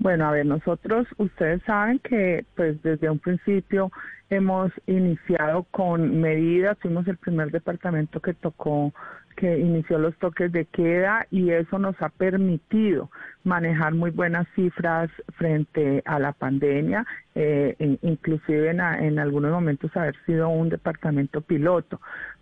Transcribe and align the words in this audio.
Bueno, 0.00 0.28
a 0.28 0.30
ver, 0.30 0.46
nosotros, 0.46 1.08
ustedes 1.16 1.60
saben 1.64 1.98
que 1.98 2.44
pues 2.54 2.80
desde 2.82 3.10
un 3.10 3.18
principio 3.18 3.90
hemos 4.30 4.70
iniciado 4.86 5.64
con 5.72 6.20
medidas, 6.20 6.78
fuimos 6.80 7.08
el 7.08 7.16
primer 7.16 7.50
departamento 7.50 8.20
que 8.20 8.34
tocó, 8.34 8.92
que 9.38 9.56
inició 9.56 10.00
los 10.00 10.16
toques 10.18 10.50
de 10.50 10.64
queda 10.64 11.24
y 11.30 11.50
eso 11.50 11.78
nos 11.78 11.94
ha 12.02 12.08
permitido 12.08 13.08
manejar 13.44 13.94
muy 13.94 14.10
buenas 14.10 14.48
cifras 14.56 15.10
frente 15.36 16.02
a 16.06 16.18
la 16.18 16.32
pandemia, 16.32 17.06
eh, 17.36 17.76
inclusive 18.02 18.70
en, 18.70 18.80
en 18.80 19.20
algunos 19.20 19.52
momentos 19.52 19.96
haber 19.96 20.16
sido 20.26 20.48
un 20.48 20.70
departamento 20.70 21.40
piloto 21.40 22.00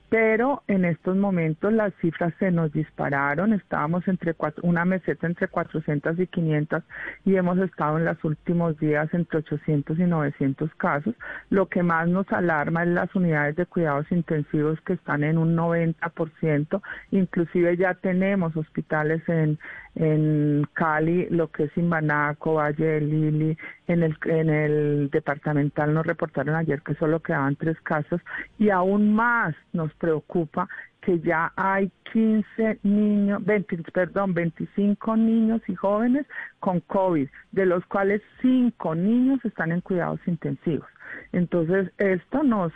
pero 0.08 0.62
en 0.68 0.84
estos 0.84 1.16
momentos 1.16 1.72
las 1.72 1.92
cifras 2.00 2.32
se 2.38 2.50
nos 2.50 2.72
dispararon, 2.72 3.52
estábamos 3.52 4.06
entre 4.06 4.34
cuatro, 4.34 4.62
una 4.64 4.84
meseta 4.84 5.26
entre 5.26 5.48
400 5.48 6.18
y 6.20 6.26
500 6.28 6.84
y 7.24 7.36
hemos 7.36 7.58
estado 7.58 7.98
en 7.98 8.04
los 8.04 8.22
últimos 8.24 8.78
días 8.78 9.12
entre 9.12 9.38
800 9.38 9.98
y 9.98 10.02
900 10.04 10.74
casos. 10.76 11.14
Lo 11.50 11.66
que 11.66 11.82
más 11.82 12.08
nos 12.08 12.30
alarma 12.30 12.84
es 12.84 12.90
las 12.90 13.14
unidades 13.14 13.56
de 13.56 13.66
cuidados 13.66 14.06
intensivos 14.12 14.80
que 14.82 14.92
están 14.92 15.24
en 15.24 15.38
un 15.38 15.56
90%, 15.56 16.80
inclusive 17.10 17.76
ya 17.76 17.94
tenemos 17.94 18.56
hospitales 18.56 19.22
en, 19.28 19.58
en 19.94 20.66
Cali, 20.74 21.26
lo 21.30 21.50
que 21.50 21.64
es 21.64 21.76
Imbanaco, 21.76 22.54
Valle 22.54 22.84
de 22.84 23.00
Lili, 23.00 23.56
en 23.86 24.02
el, 24.02 24.16
en 24.24 24.50
el 24.50 25.10
departamental 25.10 25.94
nos 25.94 26.06
reportaron 26.06 26.54
ayer 26.54 26.82
que 26.82 26.94
solo 26.94 27.20
quedaban 27.20 27.56
tres 27.56 27.80
casos 27.82 28.20
y 28.58 28.70
aún 28.70 29.14
más 29.14 29.54
nos 29.72 29.92
preocupa 29.94 30.68
que 31.06 31.20
ya 31.20 31.52
hay 31.54 31.90
15 32.12 32.80
niños, 32.82 33.44
20, 33.44 33.76
perdón, 33.92 34.34
25 34.34 35.16
niños 35.16 35.62
y 35.68 35.74
jóvenes 35.76 36.26
con 36.58 36.80
COVID, 36.80 37.28
de 37.52 37.66
los 37.66 37.86
cuales 37.86 38.22
5 38.42 38.94
niños 38.96 39.38
están 39.44 39.70
en 39.70 39.80
cuidados 39.82 40.18
intensivos. 40.26 40.88
Entonces, 41.32 41.90
esto 41.98 42.42
nos 42.42 42.72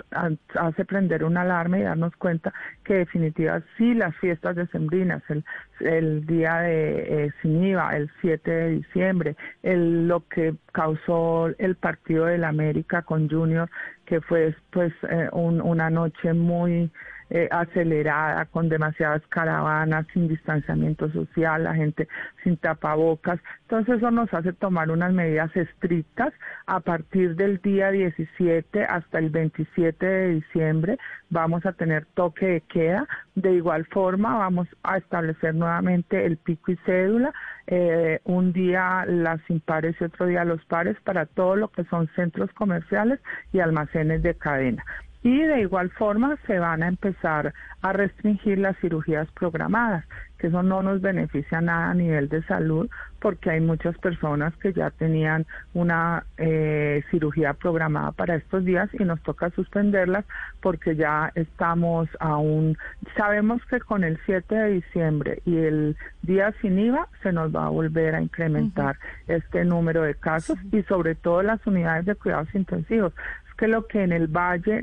hace 0.55 0.85
prender 0.85 1.25
una 1.25 1.43
alarma 1.43 1.79
y 1.79 1.83
darnos 1.83 2.15
cuenta 2.17 2.53
que 2.85 2.95
definitivamente 2.95 3.69
sí 3.77 3.95
las 3.95 4.15
fiestas 4.17 4.57
decembrinas, 4.57 5.23
el, 5.29 5.45
el 5.81 6.27
día 6.27 6.61
de 6.61 7.27
eh, 7.27 7.33
el 7.43 8.11
7 8.21 8.51
de 8.51 8.71
diciembre, 8.71 9.37
el, 9.63 10.09
lo 10.09 10.27
que 10.29 10.55
causó 10.73 11.49
el 11.59 11.77
partido 11.77 12.27
del 12.27 12.45
América 12.45 13.03
con 13.03 13.29
Junior, 13.29 13.71
que 14.07 14.21
fue 14.21 14.55
pues 14.71 14.93
eh, 15.09 15.29
una 15.33 15.91
noche 15.91 16.33
muy 16.33 16.91
eh, 17.31 17.49
acelerada, 17.51 18.45
con 18.47 18.69
demasiadas 18.69 19.23
caravanas, 19.29 20.07
sin 20.13 20.29
distanciamiento 20.29 21.11
social, 21.13 21.65
la 21.65 21.75
gente 21.75 22.09
sin 22.43 22.57
tapabocas. 22.57 23.41
Entonces 23.63 23.99
eso 23.99 24.11
nos 24.11 24.33
hace 24.35 24.53
tomar 24.53 24.91
unas 24.91 25.13
medidas 25.13 25.55
estrictas 25.57 26.33
a 26.67 26.81
partir 26.81 27.37
del 27.37 27.59
día 27.59 27.91
17 27.91 28.85
hasta 28.85 29.19
el 29.19 29.31
27 29.31 30.05
de 30.05 30.29
diciembre. 30.35 30.99
Vamos 31.29 31.65
a 31.67 31.73
tener 31.73 32.07
toque 32.15 32.47
de 32.47 32.61
queda. 32.63 33.07
De 33.37 33.53
igual 33.53 33.87
forma 33.87 34.37
vamos 34.37 34.67
a 34.83 34.99
establecer 34.99 35.55
nuevamente 35.55 36.27
el 36.27 36.37
pico 36.37 36.73
y 36.73 36.77
cédula. 36.85 37.33
Eh, 37.69 38.21
un 38.25 38.53
día 38.53 39.05
las 39.07 39.41
impares 39.49 39.95
y 40.01 40.05
otro 40.05 40.27
día 40.27 40.45
los 40.45 40.65
pares 40.65 40.97
para 41.05 41.27
todo 41.27 41.55
lo 41.55 41.69
que 41.69 41.85
son 41.85 42.09
centros 42.17 42.51
comerciales 42.55 43.21
y 43.53 43.61
almacenes 43.61 44.23
de 44.23 44.35
cadena. 44.35 44.85
Y 45.23 45.43
de 45.43 45.61
igual 45.61 45.91
forma 45.91 46.39
se 46.47 46.59
van 46.59 46.83
a 46.83 46.89
empezar 46.89 47.53
a 47.83 47.93
restringir 47.93 48.59
las 48.59 48.77
cirugías 48.79 49.31
programadas, 49.33 50.05
que 50.39 50.47
eso 50.47 50.63
no 50.63 50.83
nos 50.83 51.03
beneficia 51.03 51.61
nada 51.61 51.91
a 51.91 51.95
nivel 51.95 52.29
de 52.29 52.43
salud, 52.45 52.89
porque 53.21 53.51
hay 53.51 53.61
muchas 53.61 53.97
personas 53.99 54.55
que 54.57 54.73
ya 54.73 54.91
tenían 54.91 55.47
una 55.75 56.25
eh, 56.39 57.03
cirugía 57.11 57.53
programada 57.53 58.13
para 58.13 58.37
estos 58.37 58.65
días 58.65 58.89
y 58.99 59.05
nos 59.05 59.23
toca 59.23 59.51
suspenderlas 59.51 60.25
porque 60.61 60.97
ya 60.97 61.31
estamos 61.35 62.09
aún, 62.19 62.79
sabemos 63.17 63.63
que 63.67 63.81
con 63.81 64.05
el 64.05 64.19
7 64.25 64.55
de 64.55 64.71
diciembre 64.71 65.43
y 65.45 65.57
el 65.59 65.97
día 66.23 66.53
sin 66.61 66.79
IVA 66.79 67.09
se 67.23 67.33
nos 67.33 67.55
va 67.55 67.67
a 67.67 67.71
volver 67.71 68.15
a 68.15 68.23
incrementar 68.23 68.97
este 69.29 69.65
número 69.65 70.03
de 70.03 70.15
casos 70.15 70.59
y 70.73 70.83
sobre 70.85 71.15
todo 71.15 71.43
las 71.43 71.65
unidades 71.67 72.07
de 72.07 72.15
cuidados 72.15 72.55
intensivos 72.55 73.13
que 73.61 73.69
lo 73.69 73.87
que 73.87 74.03
en 74.03 74.13
el 74.13 74.27
Valle 74.27 74.81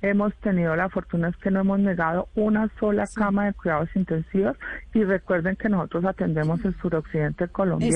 hemos 0.00 0.34
tenido 0.36 0.74
la 0.74 0.88
fortuna 0.88 1.28
es 1.28 1.36
que 1.36 1.50
no 1.50 1.60
hemos 1.60 1.78
negado 1.80 2.30
una 2.34 2.70
sola 2.80 3.04
cama 3.14 3.44
de 3.44 3.52
cuidados 3.52 3.90
intensivos 3.94 4.56
y 4.94 5.04
recuerden 5.04 5.54
que 5.56 5.68
nosotros 5.68 6.02
atendemos 6.06 6.64
el 6.64 6.74
suroccidente 6.80 7.46
colombiano. 7.48 7.94